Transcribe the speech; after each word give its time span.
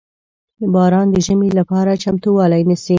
•باران 0.73 1.07
د 1.13 1.15
ژمي 1.25 1.49
لپاره 1.59 1.99
چمتووالی 2.03 2.61
نیسي. 2.69 2.89